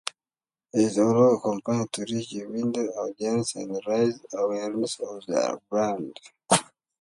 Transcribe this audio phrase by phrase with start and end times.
[0.73, 6.19] It allows companies to reach a wider audience and raise awareness of their brand.